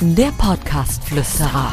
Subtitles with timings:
[0.00, 1.72] Der Podcast-Flüsterer.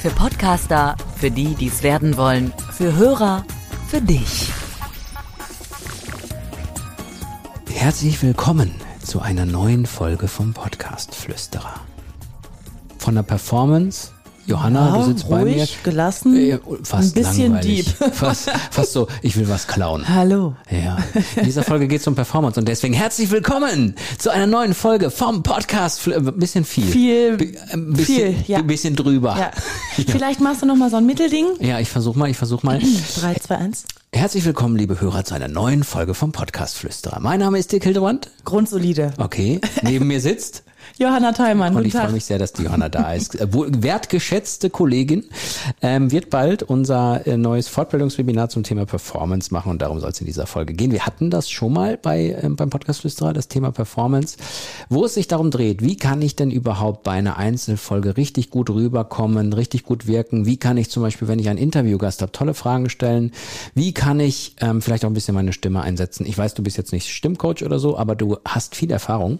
[0.00, 3.44] Für Podcaster, für die, die es werden wollen, für Hörer,
[3.88, 4.50] für dich.
[7.70, 11.80] Herzlich willkommen zu einer neuen Folge vom Podcast Flüsterer.
[12.98, 14.12] Von der Performance
[14.46, 15.54] Johanna, Ja, du sitzt bei mir.
[15.58, 17.94] ruhig, gelassen, Äh, fast ein bisschen langweilig.
[17.98, 18.14] deep.
[18.14, 20.08] Fast, fast so, ich will was klauen.
[20.08, 20.56] Hallo.
[20.70, 20.98] Ja,
[21.36, 25.10] in dieser Folge geht es um Performance und deswegen herzlich willkommen zu einer neuen Folge
[25.10, 26.08] vom Podcast.
[26.08, 26.84] Ein bisschen viel.
[26.86, 28.58] Viel, Bi- Ein bisschen, viel, ja.
[28.58, 29.36] Ein bisschen drüber.
[29.40, 29.50] Ja.
[30.06, 31.46] Vielleicht machst du noch mal so ein Mittelding.
[31.60, 32.78] Ja, ich versuch mal, ich versuch mal.
[32.80, 33.84] 3, 2, 1.
[34.12, 37.20] Herzlich willkommen, liebe Hörer, zu einer neuen Folge vom Podcast Flüsterer.
[37.20, 38.30] Mein Name ist Dirk Hildebrand.
[38.44, 39.12] Grundsolide.
[39.18, 40.62] Okay, neben mir sitzt
[40.98, 43.40] Johanna Theimann, Und ich freue mich sehr, dass die Johanna da ist.
[43.40, 45.24] Äh, wertgeschätzte Kollegin
[45.82, 50.20] ähm, wird bald unser äh, neues Fortbildungswebinar zum Thema Performance machen und darum soll es
[50.20, 50.92] in dieser Folge gehen.
[50.92, 54.36] Wir hatten das schon mal bei ähm, beim Podcast Flüsterer, das Thema Performance,
[54.88, 58.70] wo es sich darum dreht, wie kann ich denn überhaupt bei einer Einzelfolge richtig gut
[58.70, 60.46] rüberkommen, richtig gut wirken?
[60.46, 63.32] Wie kann ich zum Beispiel, wenn ich einen Interviewgast habe, tolle Fragen stellen?
[63.74, 66.26] Wie kann ich ähm, vielleicht auch ein bisschen meine Stimme einsetzen?
[66.26, 69.38] Ich weiß, du bist jetzt nicht Stimmcoach oder so, aber du hast viel Erfahrung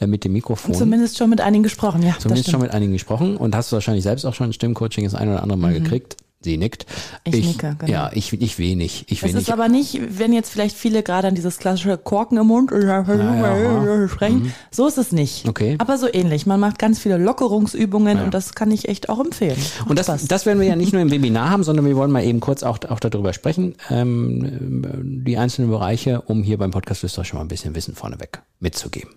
[0.00, 0.74] äh, mit dem Mikrofon.
[0.74, 2.16] Zumindest schon mit einigen gesprochen, ja.
[2.18, 5.14] Zumindest schon mit einigen gesprochen und hast du wahrscheinlich selbst auch schon ein Stimmcoaching das
[5.14, 6.16] ein oder andere Mal gekriegt.
[6.46, 6.86] Sie nickt.
[7.26, 7.34] Mhm.
[7.34, 7.92] Ich nicke, genau.
[7.92, 9.06] Ja, ich, ich wenig.
[9.08, 12.46] Ich Es ist aber nicht, wenn jetzt vielleicht viele gerade an dieses klassische Korken im
[12.46, 14.52] Mund sprechen.
[14.70, 15.44] So ist es nicht.
[15.44, 15.50] Mhm.
[15.50, 15.74] Okay.
[15.78, 16.46] Aber so ähnlich.
[16.46, 19.58] Man macht ganz viele Lockerungsübungen und das kann ich echt auch empfehlen.
[19.80, 20.28] Macht und das, Spaß.
[20.28, 22.62] das werden wir ja nicht nur im Webinar haben, sondern wir wollen mal eben kurz
[22.62, 27.44] auch, auch darüber sprechen, ähm, die einzelnen Bereiche, um hier beim Podcast Flüsterer schon mal
[27.44, 29.10] ein bisschen Wissen vorneweg mitzugeben.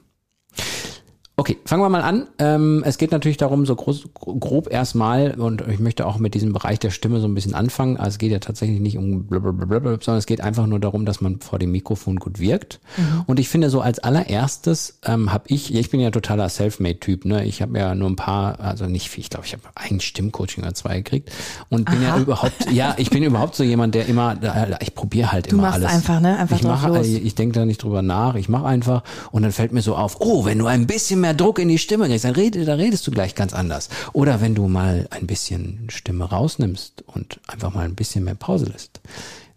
[1.40, 2.28] Okay, fangen wir mal an.
[2.38, 6.52] Ähm, es geht natürlich darum, so groß, grob erstmal, und ich möchte auch mit diesem
[6.52, 7.96] Bereich der Stimme so ein bisschen anfangen.
[7.96, 11.22] Also es geht ja tatsächlich nicht um blablabla, sondern es geht einfach nur darum, dass
[11.22, 12.81] man vor dem Mikrofon gut wirkt.
[13.26, 17.46] Und ich finde so als allererstes ähm, habe ich, ich bin ja totaler Selfmade-Typ, ne?
[17.46, 20.66] Ich habe ja nur ein paar, also nicht viel, ich glaube, ich habe ein Stimmcoaching
[20.66, 21.31] oder zwei gekriegt
[21.69, 22.19] und bin ja Aha.
[22.19, 24.36] überhaupt, ja, ich bin überhaupt so jemand, der immer,
[24.81, 25.90] ich probiere halt immer machst alles.
[25.94, 26.38] einfach, ne?
[26.38, 27.08] Einfach ich mache, los.
[27.08, 30.18] ich denke da nicht drüber nach, ich mache einfach und dann fällt mir so auf,
[30.19, 33.06] oh, wenn du ein bisschen mehr Druck in die Stimme kriegst, dann, rede, dann redest
[33.07, 33.90] du gleich ganz anders.
[34.13, 38.66] Oder wenn du mal ein bisschen Stimme rausnimmst und einfach mal ein bisschen mehr Pause
[38.66, 39.00] lässt,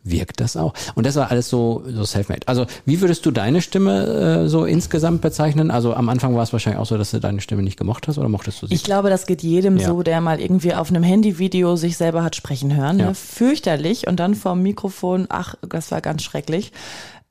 [0.05, 0.75] wirkt das auch.
[0.97, 2.41] Und das war alles so, so self-made.
[2.49, 5.71] Also wie würdest du deine Stimme äh, so insgesamt bezeichnen?
[5.71, 8.19] Also am Anfang war es wahrscheinlich auch so, dass du deine Stimme nicht gemocht hast
[8.19, 8.75] oder mochtest du sie?
[8.75, 9.87] Ich glaube, das geht jedem Ja.
[9.87, 12.99] so, der mal irgendwie auf einem Handyvideo sich selber hat sprechen hören.
[12.99, 13.07] Ja.
[13.11, 13.15] Ne?
[13.15, 14.09] Fürchterlich.
[14.09, 16.73] Und dann vorm Mikrofon, ach, das war ganz schrecklich.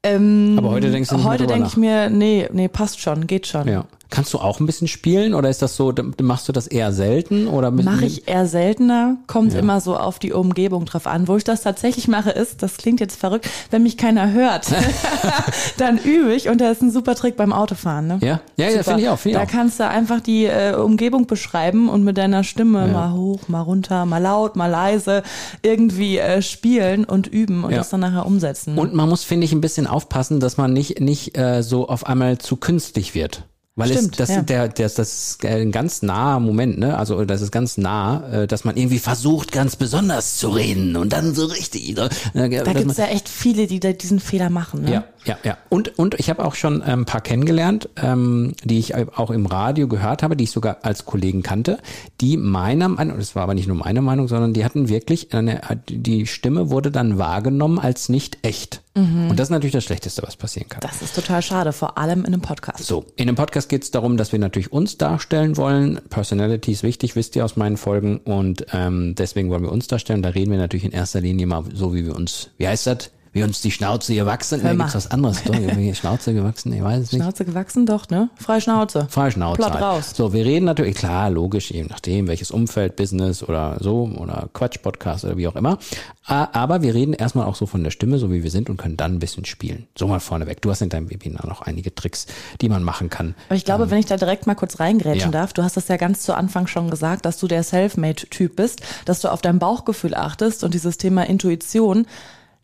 [0.03, 3.27] Ähm, Aber heute denkst du nicht mehr Heute denke ich mir, nee, nee, passt schon,
[3.27, 3.67] geht schon.
[3.67, 3.85] ja.
[4.11, 7.47] Kannst du auch ein bisschen spielen oder ist das so, machst du das eher selten
[7.47, 11.27] oder Mache ich eher seltener, kommt immer so auf die Umgebung drauf an.
[11.27, 14.67] Wo ich das tatsächlich mache, ist, das klingt jetzt verrückt, wenn mich keiner hört,
[15.77, 18.07] dann übe ich und das ist ein super Trick beim Autofahren.
[18.07, 18.19] Ne?
[18.21, 19.17] Ja, ja, ja finde ich auch.
[19.17, 19.51] Find ich da auch.
[19.51, 24.05] kannst du einfach die äh, Umgebung beschreiben und mit deiner Stimme mal hoch, mal runter,
[24.05, 25.23] mal laut, mal leise
[25.63, 27.77] irgendwie äh, spielen und üben und Ja.
[27.77, 28.77] das dann nachher umsetzen.
[28.77, 32.05] Und man muss, finde ich, ein bisschen aufpassen, dass man nicht, nicht äh, so auf
[32.05, 33.43] einmal zu künstlich wird.
[33.75, 34.41] Weil Stimmt, es, das, ja.
[34.41, 36.97] der, der, das ist ein ganz naher Moment, ne?
[36.97, 41.13] Also das ist ganz nah, äh, dass man irgendwie versucht, ganz besonders zu reden und
[41.13, 41.95] dann so richtig.
[41.95, 42.09] Ne?
[42.33, 44.83] da gibt's ja echt viele, die da diesen Fehler machen.
[44.83, 44.93] Ne?
[44.93, 45.57] ja, ja, ja.
[45.69, 49.45] Und, und ich habe auch schon ähm, ein paar kennengelernt, ähm, die ich auch im
[49.45, 51.79] Radio gehört habe, die ich sogar als Kollegen kannte,
[52.19, 55.61] die meiner Meinung, das war aber nicht nur meine Meinung, sondern die hatten wirklich eine,
[55.87, 58.81] die Stimme wurde dann wahrgenommen als nicht echt.
[58.93, 60.81] Und das ist natürlich das Schlechteste, was passieren kann.
[60.81, 62.83] Das ist total schade, vor allem in einem Podcast.
[62.83, 66.01] So, in dem Podcast geht es darum, dass wir natürlich uns darstellen wollen.
[66.09, 68.17] Personality ist wichtig, wisst ihr aus meinen Folgen.
[68.17, 70.21] Und ähm, deswegen wollen wir uns darstellen.
[70.21, 73.11] Da reden wir natürlich in erster Linie mal so, wie wir uns, wie heißt das?
[73.33, 74.59] Wie uns die Schnauze gewachsen.
[74.61, 74.77] Da mal.
[74.85, 75.41] gibt's was anderes.
[75.43, 75.53] Doch,
[75.95, 77.21] Schnauze gewachsen, ich weiß es nicht.
[77.21, 78.29] Schnauze gewachsen, doch, ne?
[78.35, 79.07] Freie Schnauze.
[79.09, 79.57] Freie Schnauze.
[79.57, 79.83] Platt halt.
[79.83, 80.13] raus.
[80.15, 85.23] So, wir reden natürlich, klar, logisch, je nachdem, welches Umfeld, Business oder so, oder Quatsch-Podcast
[85.23, 85.77] oder wie auch immer.
[86.25, 88.97] Aber wir reden erstmal auch so von der Stimme, so wie wir sind und können
[88.97, 89.87] dann ein bisschen spielen.
[89.97, 90.61] So mal vorneweg.
[90.61, 92.27] Du hast in deinem Webinar noch einige Tricks,
[92.59, 93.35] die man machen kann.
[93.47, 95.39] Aber ich glaube, wenn ich da direkt mal kurz reingrätschen Ähm, Ja.
[95.41, 98.81] darf, du hast das ja ganz zu Anfang schon gesagt, dass du der Selfmade-Typ bist,
[99.05, 102.05] dass du auf dein Bauchgefühl achtest und dieses Thema Intuition,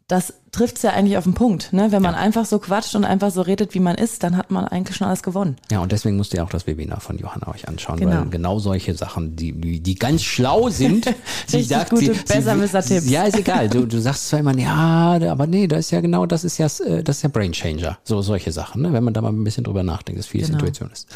[0.08, 1.72] das trifft's ja eigentlich auf den Punkt.
[1.72, 1.92] Ne?
[1.92, 4.66] Wenn man einfach so quatscht und einfach so redet, wie man ist, dann hat man
[4.66, 5.56] eigentlich schon alles gewonnen.
[5.72, 8.12] Ja, und deswegen müsst ihr auch das Webinar von Johanna euch anschauen, Genau.
[8.22, 11.06] weil genau solche Sachen, die, die, ganz schlau sind,
[11.48, 13.10] sie sagt, gute sie, sie, Besserwisser-Tipps.
[13.10, 13.70] ja, ist egal.
[13.70, 16.66] Du, du sagst zwar immer, ja, aber nee, das ist ja genau, das ist ja,
[16.86, 17.98] äh, das ist ja Brain Changer.
[18.04, 18.94] So solche Sachen, ne?
[18.94, 20.60] wenn man da mal ein bisschen drüber nachdenkt, dass vieles Genau.
[20.60, 21.08] Intuition ist.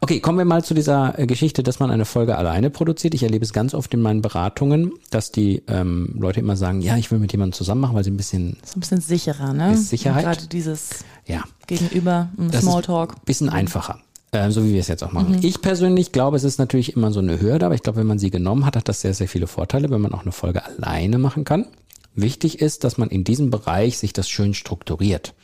[0.00, 3.14] Okay, kommen wir mal zu dieser äh, Geschichte, dass man eine Folge alleine produziert.
[3.14, 6.96] Ich erlebe es ganz oft in meinen Beratungen, dass die ähm, Leute immer sagen, ja,
[6.96, 9.72] ich will mit jemandem zusammen machen, weil sie ein bisschen, So bisschen sicherer, ne?
[9.72, 10.24] Ist Sicherheit.
[10.24, 10.90] Gerade dieses
[11.26, 11.42] Ja.
[11.66, 13.14] Gegenüber, Das Smalltalk.
[13.14, 13.98] ein bisschen einfacher.
[14.32, 15.38] äh, So wie wir es jetzt auch machen.
[15.42, 18.18] Ich persönlich glaube, es ist natürlich immer so eine Hürde, aber ich glaube, wenn man
[18.18, 21.18] sie genommen hat, hat das sehr, sehr viele Vorteile, wenn man auch eine Folge alleine
[21.18, 21.66] machen kann.
[22.14, 25.34] Wichtig ist, dass man in diesem Bereich sich das schön strukturiert.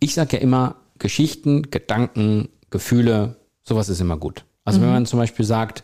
[0.00, 4.44] Ich sage ja immer, Geschichten, Gedanken, Gefühle, sowas ist immer gut.
[4.64, 5.82] Also wenn man zum Beispiel sagt,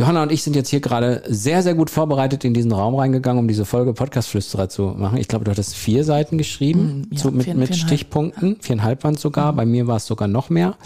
[0.00, 3.38] Johanna und ich sind jetzt hier gerade sehr, sehr gut vorbereitet in diesen Raum reingegangen,
[3.38, 5.18] um diese Folge Podcast-Flüsterer zu machen.
[5.18, 7.76] Ich glaube, du hattest vier Seiten geschrieben, ja, so mit, vier- mit.
[7.76, 9.52] Stichpunkten, viereinhalb waren es sogar.
[9.52, 10.76] Bei mir war es sogar noch mehr.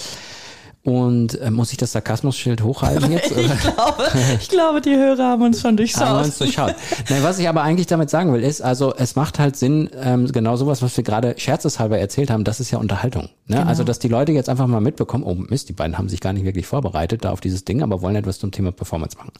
[0.84, 3.32] Und äh, muss ich das Sarkasmus-Schild hochhalten jetzt?
[3.32, 3.40] Oder?
[3.40, 4.04] Ich glaube,
[4.38, 6.24] ich glaube, die Hörer haben uns schon Haben durchschaut.
[6.26, 6.74] uns durchschaut.
[7.08, 10.30] Nein, was ich aber eigentlich damit sagen will, ist, also es macht halt Sinn, ähm,
[10.30, 13.30] genau sowas, was wir gerade scherzeshalber erzählt haben, das ist ja Unterhaltung.
[13.46, 13.66] Ne?
[13.66, 16.34] Also, dass die Leute jetzt einfach mal mitbekommen, oh Mist, die beiden haben sich gar
[16.34, 19.32] nicht wirklich vorbereitet da auf dieses Ding, aber wollen etwas zum Thema Performance machen.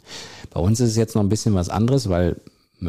[0.50, 2.37] Bei uns ist es jetzt noch ein bisschen was anderes, weil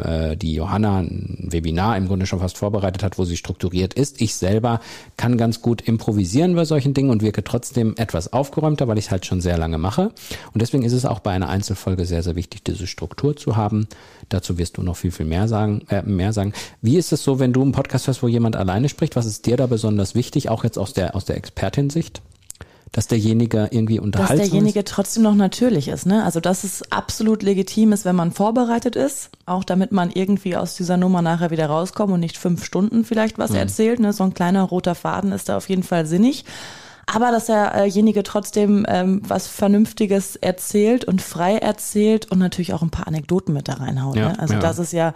[0.00, 4.20] äh, die Johanna ein Webinar im Grunde schon fast vorbereitet hat, wo sie strukturiert ist.
[4.20, 4.80] Ich selber
[5.16, 9.10] kann ganz gut improvisieren bei solchen Dingen und wirke trotzdem etwas aufgeräumter, weil ich es
[9.10, 10.12] halt schon sehr lange mache.
[10.52, 13.86] Und deswegen ist es auch bei einer Einzelfolge sehr, sehr wichtig, diese Struktur zu haben.
[14.28, 15.82] Dazu wirst du noch viel, viel mehr sagen.
[15.88, 16.52] Äh, mehr sagen.
[16.82, 19.16] Wie ist es so, wenn du einen Podcast hast, wo jemand alleine spricht?
[19.16, 22.22] Was ist dir da besonders wichtig, auch jetzt aus der, aus der Expertin-Sicht?
[22.96, 24.88] Dass derjenige irgendwie Dass unterhaltsam derjenige ist?
[24.88, 26.24] trotzdem noch natürlich ist, ne?
[26.24, 30.76] Also dass es absolut legitim ist, wenn man vorbereitet ist, auch damit man irgendwie aus
[30.76, 33.42] dieser Nummer nachher wieder rauskommt und nicht fünf Stunden vielleicht Mhm.
[33.42, 34.00] was erzählt.
[34.00, 34.12] Ne?
[34.14, 36.44] So ein kleiner roter Faden ist da auf jeden Fall sinnig.
[37.04, 42.90] Aber dass derjenige trotzdem ähm, was Vernünftiges erzählt und frei erzählt und natürlich auch ein
[42.90, 44.16] paar Anekdoten mit da reinhaut.
[44.16, 44.38] Ja, ne?
[44.40, 44.60] Also ja.
[44.60, 45.12] das ist ja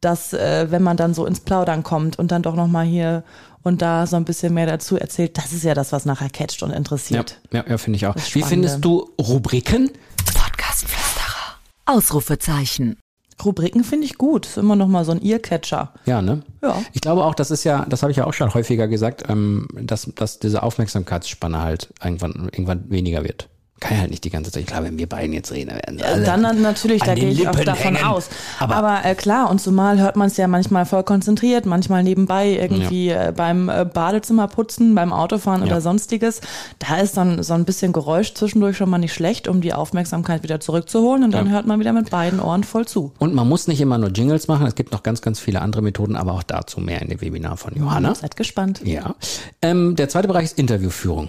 [0.00, 3.22] das, äh, wenn man dann so ins Plaudern kommt und dann doch nochmal hier
[3.66, 6.62] und da so ein bisschen mehr dazu erzählt, das ist ja das, was nachher catcht
[6.62, 7.40] und Ja, interessiert.
[7.52, 8.14] ja, ja finde ich auch.
[8.32, 9.90] Wie findest du Rubriken?
[10.24, 11.56] Podcastflüsterer.
[11.84, 12.96] Ausrufezeichen.
[13.44, 14.46] Rubriken finde ich gut.
[14.46, 15.92] Ist immer noch mal so ein Earcatcher.
[16.06, 16.42] Ja, ne?
[16.62, 16.80] Ja.
[16.92, 19.66] Ich glaube auch, das ist ja, das habe ich ja auch schon häufiger gesagt, ähm,
[19.74, 23.48] dass, dass diese Aufmerksamkeitsspanne halt irgendwann, irgendwann weniger wird.
[23.78, 24.66] Kann ja halt nicht die ganze Zeit.
[24.66, 27.46] Klar, wenn wir beiden jetzt reden, dann werden sie alle Dann, natürlich, da gehe ich
[27.46, 28.06] auch Lippen davon hängen.
[28.08, 28.28] aus.
[28.58, 32.48] Aber- Aber, äh, klar, und zumal hört man es ja manchmal voll konzentriert, manchmal nebenbei
[32.52, 35.66] irgendwie äh, beim äh, Badezimmer putzen, beim Autofahren Ja.
[35.66, 36.40] oder sonstiges.
[36.78, 40.42] Da ist dann so ein bisschen Geräusch zwischendurch schon mal nicht schlecht, um die Aufmerksamkeit
[40.42, 41.22] wieder zurückzuholen.
[41.24, 41.52] Und dann Ja.
[41.52, 43.12] hört man wieder mit beiden Ohren voll zu.
[43.18, 44.66] Und man muss nicht immer nur Jingles machen.
[44.66, 47.58] Es gibt noch ganz, ganz viele andere Methoden, aber auch dazu mehr in dem Webinar
[47.58, 48.14] von Johanna.
[48.14, 48.80] Seid gespannt.
[48.84, 49.14] Ja.
[49.60, 51.28] Ähm, der zweite Bereich ist Interviewführung.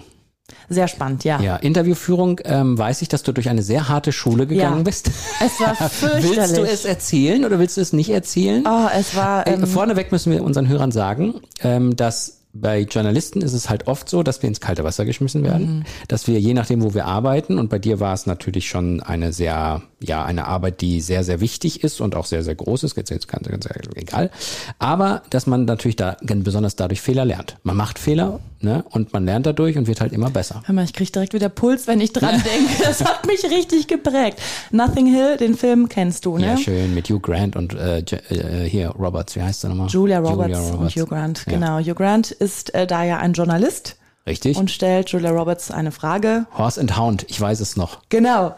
[0.68, 1.40] Sehr spannend, ja.
[1.40, 4.82] Ja, Interviewführung ähm, weiß ich, dass du durch eine sehr harte Schule gegangen Ja.
[4.82, 5.10] bist.
[5.44, 6.36] Es war fürchterlich.
[6.38, 8.64] willst du es erzählen oder willst du es nicht erzählen?
[8.66, 9.46] Oh, es war.
[9.46, 13.86] Äh, Ähm, Vorneweg müssen wir unseren Hörern sagen, ähm, dass bei Journalisten ist es halt
[13.86, 17.04] oft so, dass wir ins kalte Wasser geschmissen werden, dass wir je nachdem, wo wir
[17.04, 21.24] arbeiten, und bei dir war es natürlich schon eine sehr, ja, eine Arbeit, die sehr,
[21.24, 24.30] sehr wichtig ist und auch sehr, sehr groß ist, jetzt, jetzt ganz, ganz egal,
[24.78, 27.58] aber dass man natürlich da besonders dadurch Fehler lernt.
[27.64, 30.62] Man macht Fehler, ne, und man lernt dadurch und wird halt immer besser.
[30.66, 32.82] Hör mal, ich krieg direkt wieder Puls, wenn ich dran denke.
[32.84, 34.40] Das hat mich richtig geprägt.
[34.70, 36.46] Nothing Hill, den Film kennst du, ne?
[36.46, 39.88] Ja, schön, mit Hugh Grant und äh, äh, hier Roberts, wie heißt der nochmal?
[39.88, 41.52] Julia Roberts, und Hugh Grant, Ja.
[41.54, 41.78] genau.
[41.78, 43.96] Hugh Grant ist äh, da ja ein Journalist
[44.26, 44.56] Richtig.
[44.56, 46.46] und stellt Julia Roberts eine Frage.
[46.56, 48.00] Horse and Hound, ich weiß es noch.
[48.08, 48.54] Genau.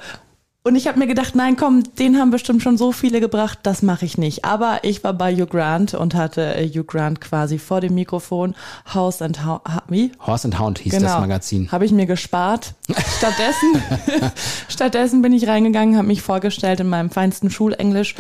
[0.62, 3.80] Und ich habe mir gedacht, nein, komm, den haben bestimmt schon so viele gebracht, das
[3.80, 4.44] mache ich nicht.
[4.44, 8.54] Aber ich war bei Hugh Grant und hatte äh, Hugh Grant quasi vor dem Mikrofon
[8.92, 10.12] House and ha, wie?
[10.26, 11.04] Horse and Hound hieß Genau.
[11.08, 11.72] das Magazin.
[11.72, 12.74] Habe ich mir gespart.
[13.16, 13.82] Stattdessen,
[14.68, 18.14] stattdessen bin ich reingegangen, habe mich vorgestellt in meinem feinsten Schulenglisch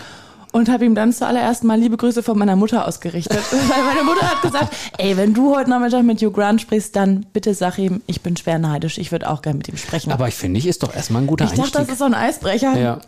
[0.52, 3.40] und habe ihm dann zuallererst mal liebe Grüße von meiner Mutter ausgerichtet.
[3.50, 7.26] Weil meine Mutter hat gesagt, ey, wenn du heute Nachmittag mit Hugh Grant sprichst, dann
[7.32, 10.12] bitte sag ihm, ich bin schwer neidisch, ich würde auch gerne mit ihm sprechen.
[10.12, 11.80] Aber ich finde, ich ist doch erstmal ein guter ich dachte, Einstieg.
[11.82, 12.76] das ist so ein Eisbrecher.
[12.78, 12.98] ja.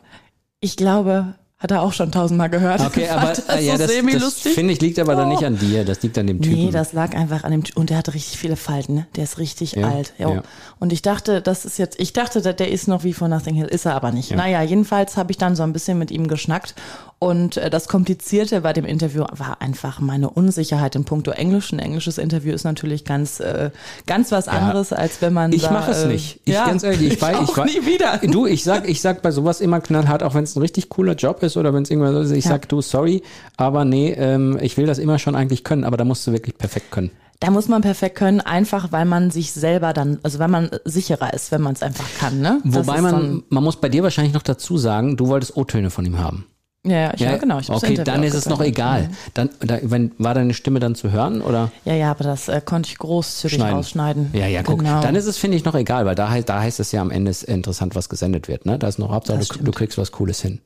[0.65, 2.81] Ich glaube, hat er auch schon tausendmal gehört.
[2.87, 5.33] Okay, aber das äh, ja, so das, das finde ich liegt aber dann Oh.
[5.33, 6.57] nicht an dir, das liegt an dem Typen.
[6.57, 9.07] Nee, das lag einfach an dem und der hatte richtig viele Falten, ne?
[9.17, 10.13] Der ist richtig Ja, alt.
[10.19, 10.43] Ja.
[10.81, 13.67] Und ich dachte, das ist jetzt, ich dachte, der ist noch wie von Nothing Hill,
[13.67, 14.35] ist er aber nicht.
[14.35, 16.75] Naja, jedenfalls habe ich dann so ein bisschen mit ihm geschnackt
[17.23, 21.73] und äh, das Komplizierte bei dem Interview war einfach meine Unsicherheit in puncto Englisch.
[21.73, 23.71] Ein englisches Interview ist natürlich ganz, äh,
[24.09, 26.41] ganz was anderes, als wenn man Ich mache es äh, nicht.
[26.47, 28.19] Ich ja, ganz ehrlich, ich, weiß, auch ich weiß, nie wieder.
[28.25, 31.15] Du, ich sag, ich sag bei sowas immer knallhart, auch wenn es ein richtig cooler
[31.15, 32.51] Job ist oder wenn es irgendwas ist, ich Ja.
[32.51, 33.23] sag du sorry,
[33.57, 36.59] aber nee, ähm, ich will das immer schon eigentlich können, aber da musst du wirklich
[36.59, 37.13] perfekt können.
[37.39, 41.35] Da muss man perfekt können, einfach weil man sich selber dann, also weil man sicherer
[41.35, 42.41] ist, wenn man es einfach kann.
[42.41, 42.61] Ne?
[42.65, 46.19] Wobei man, man muss bei dir wahrscheinlich noch dazu sagen, du wolltest O-Töne von ihm
[46.19, 46.47] haben.
[46.85, 47.61] Ja, ja, ich, ja, genau.
[47.61, 49.09] Ich okay, dann ist es noch egal.
[49.35, 52.61] Dann, da, wenn, war deine Stimme dann zu hören oder Ja, ja, aber das äh,
[52.61, 53.77] konnte ich großzügig schneiden?
[53.77, 54.31] rausschneiden.
[54.33, 54.81] Ja, ja, guck.
[54.81, 55.01] Genau.
[55.01, 57.13] Dann ist es, finde ich, noch egal, weil da, heißt- da heißt es ja am
[57.13, 58.67] Ende ist interessant, was gesendet wird.
[58.67, 58.81] Ne?
[58.81, 60.59] Da ist noch Hauptsache, du, du kriegst was Cooles hin.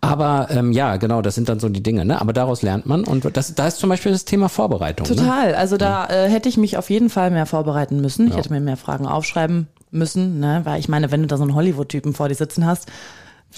[0.00, 2.04] Aber ähm, ja, genau, das sind dann so die Dinge.
[2.04, 2.20] Ne?
[2.20, 5.08] Aber daraus lernt man und das, da ist zum Beispiel das Thema Vorbereitung.
[5.08, 5.16] Ne?
[5.16, 5.54] Total.
[5.56, 8.28] Also da äh, hätte ich mich auf jeden Fall mehr vorbereiten müssen.
[8.28, 10.60] Ich hätte mir mehr Fragen aufschreiben müssen, ne?
[10.62, 12.86] weil ich meine, wenn du da so einen Hollywood-Typen vor dir sitzen hast,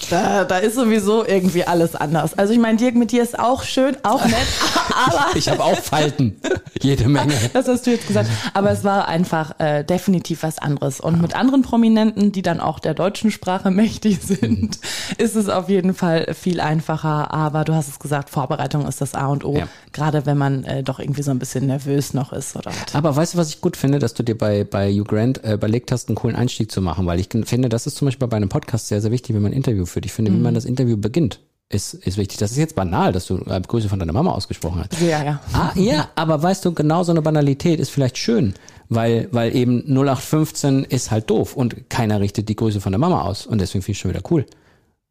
[0.09, 2.37] da, da ist sowieso irgendwie alles anders.
[2.37, 4.47] Also ich meine, Dirk, mit dir ist auch schön, auch nett,
[5.05, 6.35] aber Ich habe auch Falten,
[6.81, 7.33] jede Menge.
[7.53, 8.29] das hast du jetzt gesagt.
[8.53, 10.99] Aber es war einfach äh, definitiv was anderes.
[10.99, 14.79] Und mit anderen Prominenten, die dann auch der deutschen Sprache mächtig sind,
[15.17, 17.33] ist es auf jeden Fall viel einfacher.
[17.33, 19.57] Aber du hast es gesagt, Vorbereitung ist das A und O.
[19.57, 19.67] Ja.
[19.91, 22.95] Gerade wenn man äh, doch irgendwie so ein bisschen nervös noch ist oder was.
[22.95, 25.53] Aber weißt du, was ich gut finde, dass du dir bei, bei Hugh Grant äh,
[25.53, 28.37] überlegt hast, einen coolen Einstieg zu machen, weil ich finde, das ist zum Beispiel bei
[28.37, 30.05] einem Podcast sehr, sehr wichtig, wenn man ein Interview führt.
[30.05, 32.37] Ich finde, wie man das Interview beginnt, ist, ist wichtig.
[32.37, 35.01] Das ist jetzt banal, dass du äh, Grüße von deiner Mama ausgesprochen hast.
[35.01, 35.39] Ja, ja.
[35.53, 38.53] Ah, ja, aber weißt du, genau so eine Banalität ist vielleicht schön,
[38.89, 43.23] weil, weil eben 0815 ist halt doof und keiner richtet die Grüße von der Mama
[43.23, 44.45] aus und deswegen finde ich schon wieder cool.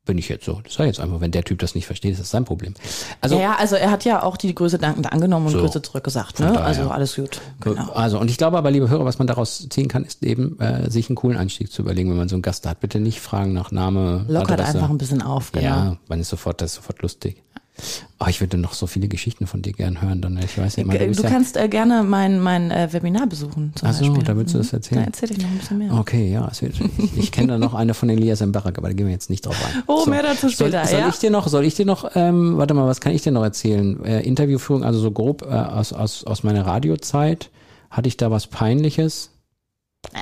[0.04, 0.60] Bin ich jetzt so.
[0.64, 2.74] Das war jetzt einfach, wenn der Typ das nicht versteht, ist das sein Problem.
[3.20, 5.60] Also, ja, also er hat ja auch die Grüße dankend angenommen und So.
[5.60, 6.40] Grüße zurückgesagt.
[6.40, 6.46] Ne?
[6.46, 6.64] daher.
[6.64, 7.40] Also alles gut.
[7.60, 7.92] Genau.
[7.92, 10.90] Also, und ich glaube aber, liebe Hörer, was man daraus ziehen kann, ist eben, äh,
[10.90, 12.80] sich einen coolen Einstieg zu überlegen, wenn man so einen Gast hat.
[12.80, 14.24] Bitte nicht fragen nach Name.
[14.26, 14.78] Lockert Adresse.
[14.78, 15.64] einfach ein bisschen auf, genau.
[15.64, 17.40] Ja, man ist sofort, das ist sofort lustig.
[18.20, 20.20] Oh, ich würde noch so viele Geschichten von dir gern hören.
[20.20, 22.92] Dann, ich weiß ja immer, du Äh, Du ja, kannst äh, gerne mein, mein äh,
[22.92, 24.24] Webinar besuchen zum Ach so, Beispiel.
[24.24, 24.76] da willst du das Mhm.
[24.76, 25.00] erzählen?
[25.00, 25.92] Da erzähle ich noch ein bisschen mehr.
[25.94, 28.94] Okay, ja, es wird, ich, ich kenne da noch eine von Elias Mbarak, aber da
[28.94, 29.82] gehen wir jetzt nicht drauf ein.
[29.86, 31.08] Oh, mehr dazu später, Soll, soll ja.
[31.08, 33.42] ich dir noch, soll ich dir noch, ähm, warte mal, was kann ich dir noch
[33.42, 34.04] erzählen?
[34.04, 37.50] Äh, Interviewführung, also so grob äh, aus, aus, aus meiner Radiozeit.
[37.90, 39.30] Hatte ich da was Peinliches?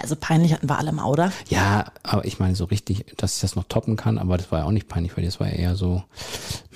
[0.03, 1.33] Also peinlich hatten wir alle mal, oder?
[1.49, 4.61] Ja, aber ich meine so richtig, dass ich das noch toppen kann, aber das war
[4.61, 6.03] ja auch nicht peinlich, weil das war ja eher so,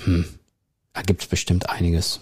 [0.05, 0.25] hm,
[0.95, 2.21] da gibt's bestimmt einiges.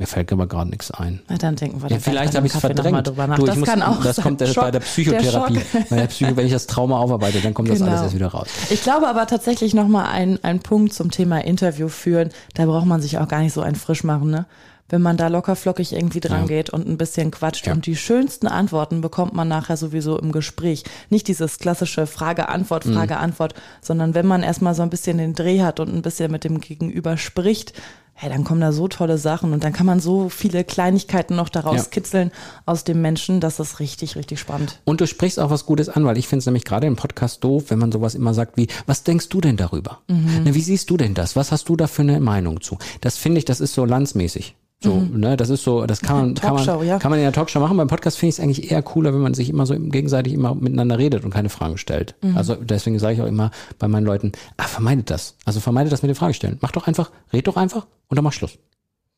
[0.00, 1.22] Mir fällt aber gerade nichts ein.
[1.28, 3.04] Na, dann denken wir Ja, vielleicht habe ich es verdrängt.
[3.08, 3.34] Drüber nach.
[3.36, 4.22] Du, ich das muss, kann auch das sein.
[4.22, 5.54] kommt der, Schock, bei der Psychotherapie.
[5.54, 7.90] der bei der Psycho, wenn ich das Trauma aufarbeite, dann kommt das Genau.
[7.90, 8.46] alles erst wieder raus.
[8.70, 12.30] Ich glaube aber tatsächlich nochmal ein, ein Punkt zum Thema Interview führen.
[12.54, 14.46] Da braucht man sich auch gar nicht so ein frisch machen, ne?
[14.88, 16.46] Wenn man da locker flockig irgendwie dran Ja.
[16.46, 17.66] geht und ein bisschen quatscht.
[17.66, 17.72] Ja.
[17.74, 20.84] Und die schönsten Antworten bekommt man nachher sowieso im Gespräch.
[21.10, 22.94] Nicht dieses klassische Frage-Antwort, Mhm.
[22.94, 26.44] Frage-Antwort, sondern wenn man erstmal so ein bisschen den Dreh hat und ein bisschen mit
[26.44, 27.74] dem Gegenüber spricht,
[28.20, 31.48] hey, dann kommen da so tolle Sachen und dann kann man so viele Kleinigkeiten noch
[31.50, 31.84] daraus Ja.
[31.90, 32.32] kitzeln
[32.66, 33.38] aus dem Menschen.
[33.40, 34.80] Das ist richtig, richtig spannend.
[34.84, 37.44] Und du sprichst auch was Gutes an, weil ich finde es nämlich gerade im Podcast
[37.44, 40.00] doof, wenn man sowas immer sagt wie, was denkst du denn darüber?
[40.08, 40.42] Mhm.
[40.44, 41.36] Ne, wie siehst du denn das?
[41.36, 42.78] Was hast du da für eine Meinung zu?
[43.02, 44.56] Das finde ich, das ist so landsmäßig.
[44.80, 46.86] So, ne, das ist so, das kann man, kann man, Mhm.
[46.86, 46.98] Ja.
[46.98, 47.76] kann man in der Talkshow machen.
[47.76, 50.54] Beim Podcast finde ich es eigentlich eher cooler, wenn man sich immer so gegenseitig immer
[50.54, 52.14] miteinander redet und keine Fragen stellt.
[52.22, 52.36] Mhm.
[52.36, 55.34] Also deswegen sage ich auch immer bei meinen Leuten, ah, vermeidet das.
[55.44, 56.58] Also vermeidet das mit den Fragen stellen.
[56.60, 58.56] Mach doch einfach, red doch einfach und dann mach Schluss.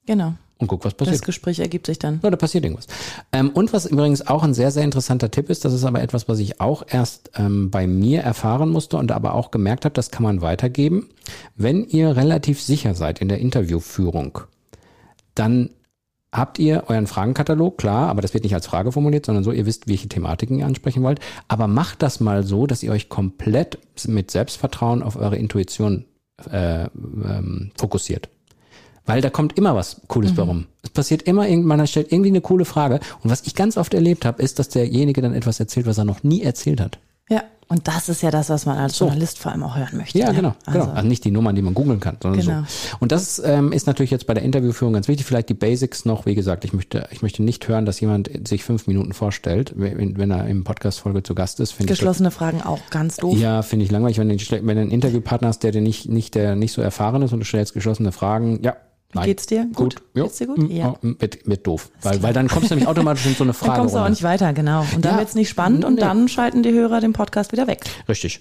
[0.06, 0.32] Genau.
[0.56, 1.14] Und guck, was passiert.
[1.16, 2.20] Das Gespräch ergibt sich dann.
[2.22, 2.86] Ja, da passiert irgendwas.
[3.32, 6.26] Ähm, und was übrigens auch ein sehr, sehr interessanter Tipp ist, das ist aber etwas,
[6.28, 10.10] was ich auch erst ähm, bei mir erfahren musste und aber auch gemerkt habe, das
[10.10, 11.08] kann man weitergeben.
[11.56, 14.40] Wenn ihr relativ sicher seid in der Interviewführung,
[15.40, 15.70] dann
[16.32, 19.66] habt ihr euren Fragenkatalog, klar, aber das wird nicht als Frage formuliert, sondern so, ihr
[19.66, 21.20] wisst, welche Thematiken ihr ansprechen wollt.
[21.48, 26.04] Aber macht das mal so, dass ihr euch komplett mit Selbstvertrauen auf eure Intuition
[26.50, 28.28] äh, ähm, fokussiert.
[29.06, 30.66] Weil da kommt immer was Cooles bei rum.
[30.82, 33.00] Es passiert immer, man stellt irgendwie eine coole Frage.
[33.22, 36.04] Und was ich ganz oft erlebt habe, ist, dass derjenige dann etwas erzählt, was er
[36.04, 36.98] noch nie erzählt hat.
[37.30, 39.04] Ja, und das ist ja das, was man als So.
[39.04, 40.18] Journalist vor allem auch hören möchte.
[40.18, 40.34] Ja, ne?
[40.34, 40.92] genau, Also, genau.
[40.92, 42.62] Also nicht die Nummern, die man googeln kann, sondern Genau.
[42.66, 42.96] so.
[42.98, 45.24] Und das ähm, ist natürlich jetzt bei der Interviewführung ganz wichtig.
[45.24, 46.26] Vielleicht die Basics noch.
[46.26, 50.18] Wie gesagt, ich möchte, ich möchte nicht hören, dass jemand sich fünf Minuten vorstellt, wenn,
[50.18, 51.70] wenn er im Podcast-Folge zu Gast ist.
[51.70, 53.38] Finde ich Geschlossene Fragen auch ganz doof.
[53.38, 56.34] Ja, finde ich langweilig, wenn du, wenn du einen Interviewpartner hast, der dir nicht, nicht,
[56.34, 58.60] der nicht so erfahren ist und du stellst geschlossene Fragen.
[58.64, 58.74] Ja.
[59.12, 59.24] Nein.
[59.26, 59.66] geht's dir?
[59.74, 59.96] Gut.
[60.14, 60.24] Jo.
[60.24, 60.58] Geht's dir gut?
[60.58, 60.94] Mm, Ja.
[61.02, 61.90] Mit, mit doof.
[62.02, 63.80] Weil, weil dann kommst du nämlich automatisch in so eine Dann Frage.
[63.80, 64.86] kommst du auch nicht weiter, genau.
[64.94, 65.18] Und dann Ja.
[65.18, 67.82] wird's nicht spannend und dann schalten die Hörer den Podcast wieder weg.
[68.08, 68.40] Richtig.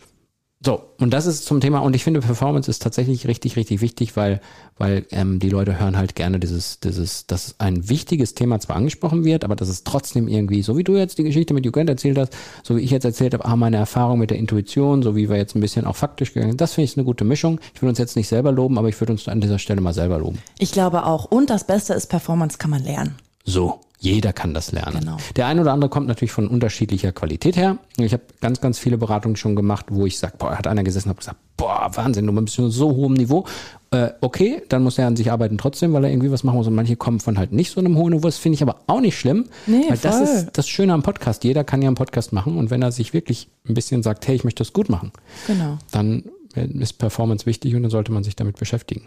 [0.61, 4.17] So, und das ist zum Thema, und ich finde, Performance ist tatsächlich richtig, richtig wichtig,
[4.17, 4.41] weil,
[4.77, 9.23] weil ähm, die Leute hören halt gerne dieses, dieses, dass ein wichtiges Thema zwar angesprochen
[9.23, 12.17] wird, aber dass es trotzdem irgendwie, so wie du jetzt die Geschichte mit Jugend erzählt
[12.17, 15.29] hast, so wie ich jetzt erzählt habe, ah, meine Erfahrung mit der Intuition, so wie
[15.29, 17.61] wir jetzt ein bisschen auch faktisch gegangen sind, das finde ich eine gute Mischung.
[17.73, 19.93] Ich will uns jetzt nicht selber loben, aber ich würde uns an dieser Stelle mal
[19.93, 20.39] selber loben.
[20.57, 21.23] Ich glaube auch.
[21.23, 23.15] Und das Beste ist, Performance kann man lernen.
[23.45, 25.01] So, jeder kann das lernen.
[25.01, 25.17] Genau.
[25.35, 27.77] Der eine oder andere kommt natürlich von unterschiedlicher Qualität her.
[27.97, 31.09] Ich habe ganz, ganz viele Beratungen schon gemacht, wo ich sage, boah, hat einer gesessen
[31.09, 33.45] und gesagt, boah, Wahnsinn, du bist auf so hohem Niveau.
[33.91, 36.67] Äh, okay, dann muss er an sich arbeiten trotzdem, weil er irgendwie was machen muss.
[36.67, 38.27] Und manche kommen von halt nicht so einem hohen Niveau.
[38.27, 39.47] Das finde ich aber auch nicht schlimm.
[39.67, 40.23] Nee, weil das voll.
[40.23, 41.43] ist das Schöne am Podcast.
[41.43, 42.57] Jeder kann ja einen Podcast machen.
[42.57, 45.11] Und wenn er sich wirklich ein bisschen sagt, hey, ich möchte das gut machen,
[45.45, 45.77] Genau.
[45.91, 46.23] dann
[46.55, 49.03] ist Performance wichtig und dann sollte man sich damit beschäftigen.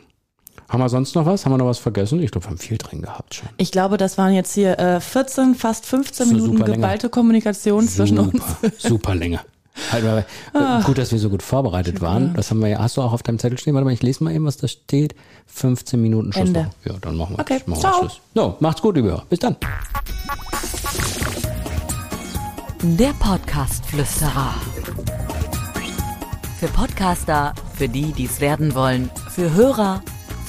[0.69, 1.45] Haben wir sonst noch was?
[1.45, 2.23] Haben wir noch was vergessen?
[2.23, 3.49] Ich glaube, wir haben viel drin gehabt schon.
[3.59, 6.77] Ich glaube, das waren jetzt hier äh, 14, fast 15 So Minuten super Länge.
[6.77, 8.33] geballte Kommunikation zwischen uns.
[8.63, 9.41] Super, super Länge.
[9.91, 12.35] Halt mal, äh, gut, dass wir so gut vorbereitet waren.
[12.35, 12.79] Das haben wir ja.
[12.79, 13.73] Hast du auch auf deinem Zettel stehen?
[13.75, 15.15] Warte mal, ich lese mal eben, was da steht.
[15.47, 16.47] 15 Minuten Schluss.
[16.47, 16.71] Ende.
[16.85, 17.99] Ja, dann machen wir, Okay, machen wir ciao.
[18.01, 18.21] Schluss.
[18.35, 19.25] So, macht's gut, liebe Hörer.
[19.31, 19.57] Bis dann.
[22.83, 24.55] Der Podcast-Flüsterer.
[26.59, 30.03] Für Podcaster, für die, die es werden wollen, für Hörer,